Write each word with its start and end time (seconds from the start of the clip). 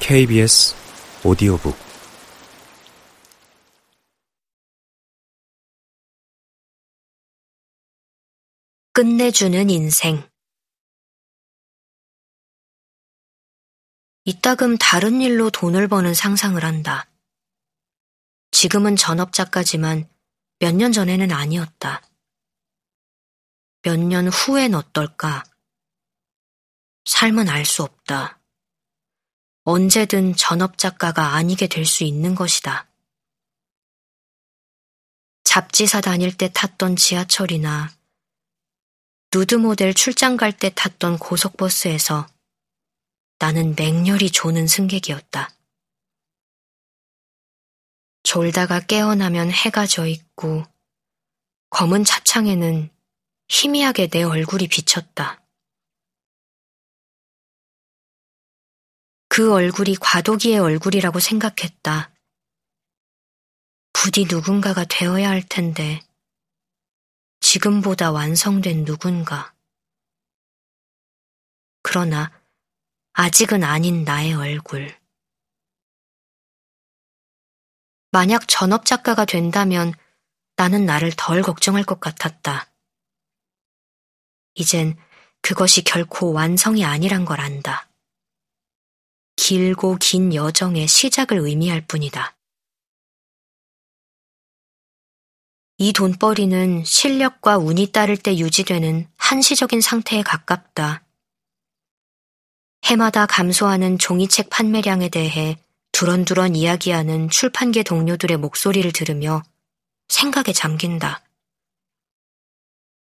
KBS 0.00 0.74
오디오북 1.24 1.76
끝내주는 8.92 9.68
인생 9.70 10.28
이따금 14.24 14.76
다른 14.78 15.20
일로 15.20 15.50
돈을 15.50 15.86
버는 15.88 16.14
상상을 16.14 16.62
한다. 16.64 17.08
지금은 18.50 18.96
전업작가지만 18.96 20.08
몇 20.58 20.74
년 20.74 20.92
전에는 20.92 21.30
아니었다. 21.30 22.02
몇 23.82 23.98
년 24.00 24.28
후엔 24.28 24.74
어떨까? 24.74 25.44
삶은 27.06 27.48
알 27.48 27.64
수 27.64 27.82
없다. 27.82 28.40
언제든 29.62 30.36
전업작가가 30.36 31.34
아니게 31.34 31.66
될 31.68 31.86
수 31.86 32.04
있는 32.04 32.34
것이다. 32.34 32.88
잡지사 35.44 36.00
다닐 36.00 36.36
때 36.36 36.50
탔던 36.52 36.96
지하철이나 36.96 37.92
누드 39.32 39.54
모델 39.54 39.94
출장 39.94 40.36
갈 40.36 40.52
때 40.52 40.70
탔던 40.70 41.18
고속버스에서 41.18 42.26
나는 43.38 43.74
맹렬히 43.76 44.30
조는 44.30 44.66
승객이었다. 44.66 45.50
졸다가 48.24 48.80
깨어나면 48.80 49.52
해가 49.52 49.86
져 49.86 50.06
있고 50.06 50.64
검은 51.70 52.04
차창에는 52.04 52.90
희미하게 53.48 54.08
내 54.08 54.24
얼굴이 54.24 54.66
비쳤다. 54.66 55.45
그 59.36 59.52
얼굴이 59.52 59.96
과도기의 59.96 60.58
얼굴이라고 60.60 61.20
생각했다. 61.20 62.10
부디 63.92 64.24
누군가가 64.24 64.86
되어야 64.88 65.28
할 65.28 65.42
텐데, 65.46 66.00
지금보다 67.40 68.12
완성된 68.12 68.86
누군가. 68.86 69.54
그러나 71.82 72.32
아직은 73.12 73.62
아닌 73.62 74.04
나의 74.04 74.32
얼굴. 74.32 74.98
만약 78.12 78.48
전업작가가 78.48 79.26
된다면 79.26 79.92
나는 80.56 80.86
나를 80.86 81.12
덜 81.14 81.42
걱정할 81.42 81.84
것 81.84 82.00
같았다. 82.00 82.72
이젠 84.54 84.98
그것이 85.42 85.84
결코 85.84 86.32
완성이 86.32 86.86
아니란 86.86 87.26
걸 87.26 87.42
안다. 87.42 87.86
길고 89.36 89.96
긴 90.00 90.34
여정의 90.34 90.88
시작을 90.88 91.38
의미할 91.38 91.86
뿐이다. 91.86 92.36
이 95.78 95.92
돈벌이는 95.92 96.84
실력과 96.84 97.58
운이 97.58 97.92
따를 97.92 98.16
때 98.16 98.38
유지되는 98.38 99.08
한시적인 99.18 99.82
상태에 99.82 100.22
가깝다. 100.22 101.04
해마다 102.84 103.26
감소하는 103.26 103.98
종이책 103.98 104.48
판매량에 104.48 105.10
대해 105.10 105.58
두런두런 105.92 106.56
이야기하는 106.56 107.28
출판계 107.28 107.82
동료들의 107.82 108.36
목소리를 108.38 108.90
들으며 108.92 109.42
생각에 110.08 110.52
잠긴다. 110.52 111.22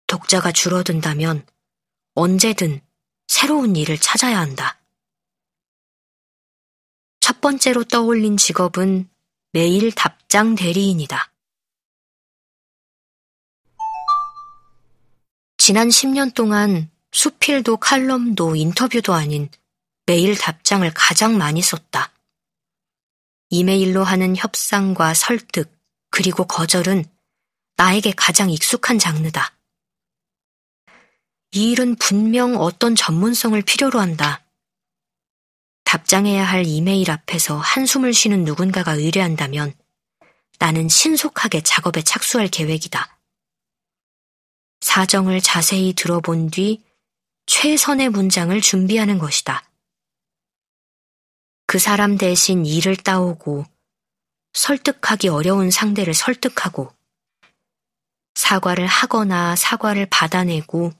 독자가 0.07 0.53
줄어든다면 0.53 1.47
언제든 2.15 2.81
새로운 3.29 3.77
일을 3.77 3.99
찾아야 3.99 4.41
한다. 4.41 4.78
첫 7.29 7.43
번째로 7.43 7.85
떠올린 7.85 8.39
직업은 8.39 9.07
매일 9.53 9.93
답장 9.93 10.55
대리인이다. 10.55 11.31
지난 15.59 15.91
10년 15.91 16.33
동안 16.33 16.91
수필도 17.13 17.77
칼럼도 17.77 18.57
인터뷰도 18.57 19.13
아닌 19.13 19.51
메일 20.07 20.39
답장을 20.39 20.91
가장 20.95 21.37
많이 21.37 21.61
썼다. 21.61 22.15
이메일로 23.51 24.05
하는 24.05 24.35
협상과 24.35 25.13
설득, 25.13 25.71
그리고 26.11 26.47
거절은 26.47 27.05
나에게 27.77 28.13
가장 28.17 28.49
익숙한 28.49 28.99
장르다. 28.99 29.53
이 31.53 31.73
일은 31.73 31.97
분명 31.97 32.57
어떤 32.57 32.95
전문성을 32.95 33.61
필요로 33.61 34.01
한다. 34.01 34.48
답장해야 35.89 36.45
할 36.45 36.67
이메일 36.67 37.11
앞에서 37.11 37.57
한숨을 37.57 38.13
쉬는 38.13 38.45
누군가가 38.45 38.93
의뢰한다면 38.93 39.73
나는 40.59 40.87
신속하게 40.87 41.63
작업에 41.63 42.03
착수할 42.03 42.49
계획이다. 42.49 43.19
사정을 44.83 45.41
자세히 45.41 45.95
들어본 45.95 46.51
뒤 46.51 46.85
최선의 47.47 48.11
문장을 48.11 48.61
준비하는 48.61 49.19
것이다. 49.19 49.67
그 51.67 51.79
사람 51.79 52.19
대신 52.19 52.67
일을 52.67 52.95
따오고 52.97 53.65
설득하기 54.53 55.29
어려운 55.29 55.71
상대를 55.71 56.13
설득하고 56.13 56.95
사과를 58.35 58.87
하거나 58.87 59.57
사과를 59.57 60.05
받아내고 60.11 60.93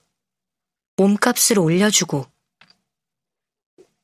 몸값을 0.97 1.59
올려주고 1.59 2.27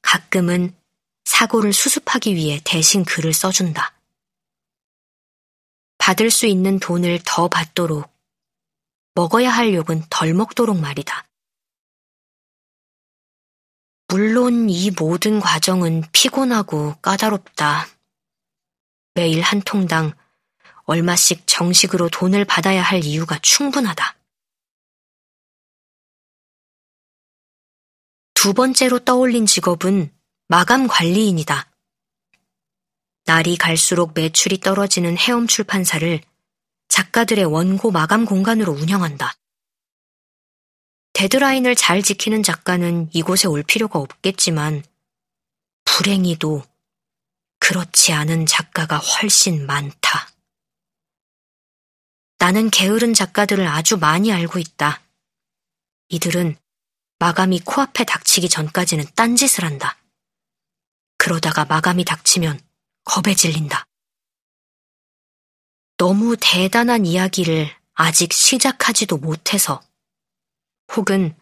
가끔은 0.05 0.77
사고를 1.25 1.73
수습하기 1.73 2.37
위해 2.37 2.61
대신 2.65 3.05
글을 3.05 3.33
써준다. 3.33 3.93
받을 5.99 6.31
수 6.31 6.47
있는 6.47 6.79
돈을 6.79 7.21
더 7.25 7.49
받도록 7.49 8.13
먹어야 9.15 9.51
할 9.51 9.73
욕은 9.75 10.05
덜 10.11 10.35
먹도록 10.35 10.79
말이다. 10.79 11.27
물론 14.09 14.69
이 14.69 14.91
모든 14.91 15.41
과정은 15.41 16.05
피곤하고 16.13 16.97
까다롭다. 17.01 17.89
매일 19.15 19.41
한 19.41 19.63
통당 19.63 20.13
얼마씩 20.85 21.45
정식으로 21.47 22.11
돈을 22.11 22.45
받아야 22.45 22.83
할 22.83 23.03
이유가 23.03 23.39
충분하다. 23.41 24.15
두 28.45 28.53
번째로 28.53 28.99
떠올린 28.99 29.47
직업은 29.47 30.15
마감 30.49 30.87
관리인이다. 30.87 31.73
날이 33.25 33.57
갈수록 33.57 34.13
매출이 34.15 34.61
떨어지는 34.61 35.17
해엄 35.17 35.47
출판사를 35.47 36.21
작가들의 36.89 37.43
원고 37.47 37.91
마감 37.91 38.27
공간으로 38.27 38.73
운영한다. 38.73 39.33
데드라인을 41.15 41.75
잘 41.75 42.03
지키는 42.03 42.43
작가는 42.43 43.09
이곳에 43.15 43.49
올 43.49 43.63
필요가 43.63 43.99
없겠지만 43.99 44.85
불행히도 45.87 46.65
그렇지 47.61 48.13
않은 48.13 48.45
작가가 48.45 48.99
훨씬 48.99 49.65
많다. 49.65 50.29
나는 52.37 52.69
게으른 52.69 53.15
작가들을 53.15 53.67
아주 53.67 53.97
많이 53.97 54.31
알고 54.31 54.59
있다. 54.59 55.01
이들은 56.11 56.59
마감이 57.25 57.59
코앞에 57.61 58.05
닥치기 58.05 58.51
전까지는 58.51 59.07
딴짓을 59.17 59.65
한다. 59.65 59.97
그러다가 61.17 61.65
마감이 61.65 62.05
닥치면 62.05 62.61
겁에 63.05 63.35
질린다. 63.35 63.87
너무 65.97 66.37
대단한 66.39 67.07
이야기를 67.07 67.75
아직 67.95 68.35
시작하지도 68.35 69.17
못해서 69.17 69.83
혹은 70.95 71.35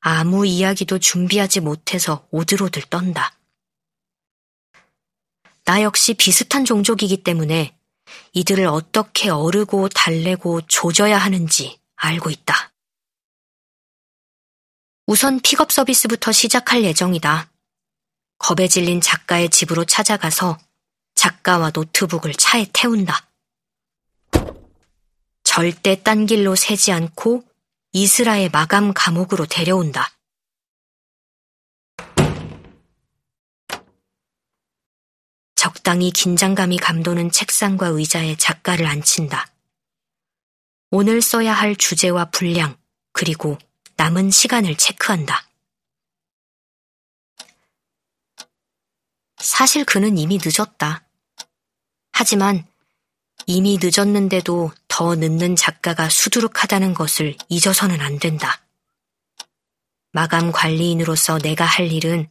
아무 0.00 0.44
이야기도 0.44 0.98
준비하지 0.98 1.60
못해서 1.60 2.28
오들오들 2.30 2.82
떤다. 2.90 3.34
나 5.64 5.80
역시 5.80 6.12
비슷한 6.12 6.66
종족이기 6.66 7.22
때문에 7.22 7.74
이들을 8.34 8.66
어떻게 8.66 9.30
어르고 9.30 9.88
달래고 9.88 10.66
조져야 10.66 11.16
하는지 11.16 11.80
알고 11.96 12.28
있다. 12.28 12.73
우선 15.06 15.38
픽업 15.40 15.70
서비스부터 15.70 16.32
시작할 16.32 16.82
예정이다. 16.82 17.50
겁에 18.38 18.68
질린 18.68 19.02
작가의 19.02 19.50
집으로 19.50 19.84
찾아가서 19.84 20.58
작가와 21.14 21.72
노트북을 21.74 22.32
차에 22.32 22.66
태운다. 22.72 23.30
절대 25.42 26.02
딴 26.02 26.24
길로 26.24 26.56
새지 26.56 26.90
않고 26.90 27.44
이스라엘 27.92 28.48
마감 28.50 28.94
감옥으로 28.94 29.44
데려온다. 29.44 30.10
적당히 35.54 36.10
긴장감이 36.10 36.78
감도는 36.78 37.30
책상과 37.30 37.88
의자에 37.88 38.36
작가를 38.36 38.86
앉힌다. 38.86 39.52
오늘 40.90 41.20
써야 41.20 41.52
할 41.52 41.76
주제와 41.76 42.30
분량, 42.30 42.76
그리고 43.12 43.58
남은 43.96 44.30
시간을 44.30 44.76
체크한다. 44.76 45.48
사실 49.38 49.84
그는 49.84 50.18
이미 50.18 50.38
늦었다. 50.42 51.06
하지만 52.12 52.66
이미 53.46 53.78
늦었는데도 53.80 54.72
더 54.88 55.14
늦는 55.14 55.56
작가가 55.56 56.08
수두룩하다는 56.08 56.94
것을 56.94 57.36
잊어서는 57.48 58.00
안 58.00 58.18
된다. 58.18 58.64
마감 60.12 60.52
관리인으로서 60.52 61.38
내가 61.38 61.64
할 61.64 61.90
일은 61.92 62.28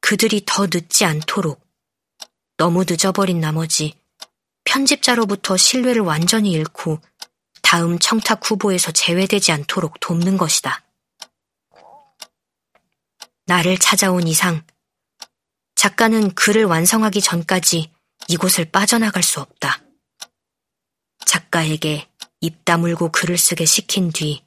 그들이 0.00 0.42
더 0.46 0.66
늦지 0.66 1.04
않도록 1.04 1.64
너무 2.56 2.84
늦어버린 2.88 3.38
나머지 3.38 3.94
편집자로부터 4.64 5.56
신뢰를 5.56 6.02
완전히 6.02 6.50
잃고 6.52 7.00
다음 7.66 7.98
청탁 7.98 8.48
후보에서 8.48 8.92
제외되지 8.92 9.50
않도록 9.50 9.98
돕는 9.98 10.36
것이다. 10.36 10.84
나를 13.46 13.76
찾아온 13.76 14.28
이상 14.28 14.64
작가는 15.74 16.32
글을 16.36 16.64
완성하기 16.66 17.20
전까지 17.20 17.90
이곳을 18.28 18.66
빠져나갈 18.66 19.24
수 19.24 19.40
없다. 19.40 19.82
작가에게 21.24 22.08
입 22.40 22.64
다물고 22.64 23.10
글을 23.10 23.36
쓰게 23.36 23.64
시킨 23.64 24.12
뒤 24.12 24.44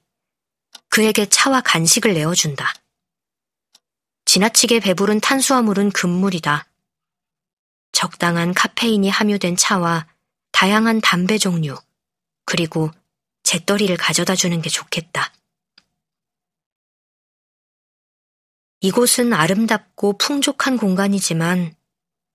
그에게 0.88 1.25
차와 1.25 1.60
간식을 1.60 2.13
내어준다. 2.13 2.74
지나치게 4.24 4.80
배부른 4.80 5.19
탄수화물은 5.19 5.92
금물이다. 5.92 6.69
적당한 7.92 8.54
카페인이 8.54 9.10
함유된 9.10 9.57
차와 9.57 10.07
다양한 10.54 11.01
담배 11.01 11.38
종류, 11.38 11.75
그리고 12.45 12.92
재떨이를 13.50 13.98
가져다 13.98 14.36
주는 14.36 14.62
게 14.62 14.69
좋겠다. 14.69 15.34
이곳은 18.81 19.34
아름답고 19.34 20.19
풍족한 20.19 20.78
공간이지만 20.78 21.74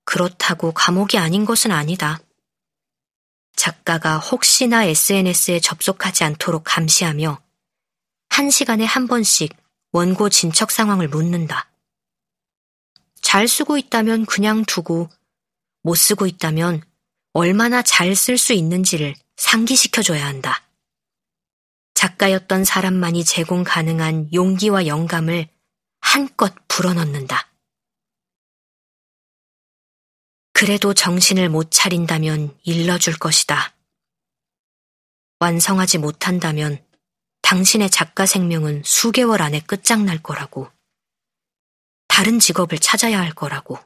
그렇다고 0.03 0.73
감옥이 0.73 1.17
아닌 1.17 1.45
것은 1.45 1.71
아니다. 1.71 2.19
작가가 3.55 4.17
혹시나 4.17 4.83
SNS에 4.83 5.61
접속하지 5.61 6.25
않도록 6.25 6.63
감시하며 6.65 7.41
한 8.27 8.49
시간에 8.49 8.83
한 8.83 9.07
번씩 9.07 9.55
원고 9.93 10.27
진척 10.27 10.69
상황을 10.69 11.07
묻는다. 11.07 11.71
잘 13.21 13.47
쓰고 13.47 13.77
있다면 13.77 14.25
그냥 14.25 14.65
두고 14.65 15.09
못 15.81 15.95
쓰고 15.95 16.27
있다면 16.27 16.83
얼마나 17.31 17.81
잘 17.81 18.15
쓸 18.15 18.37
수 18.37 18.51
있는지를 18.51 19.15
상기시켜줘야 19.37 20.25
한다. 20.25 20.64
작가였던 21.95 22.65
사람만이 22.65 23.23
제공 23.23 23.63
가능한 23.63 24.31
용기와 24.33 24.85
영감을 24.85 25.47
한껏 26.01 26.53
불어넣는다. 26.67 27.51
그래도 30.53 30.93
정신을 30.93 31.49
못 31.49 31.71
차린다면 31.71 32.59
일러줄 32.63 33.17
것이다. 33.17 33.73
완성하지 35.39 35.97
못한다면 35.97 36.85
당신의 37.41 37.89
작가 37.89 38.25
생명은 38.25 38.83
수개월 38.85 39.41
안에 39.41 39.61
끝장날 39.61 40.21
거라고. 40.21 40.71
다른 42.07 42.39
직업을 42.39 42.79
찾아야 42.79 43.19
할 43.19 43.31
거라고. 43.33 43.79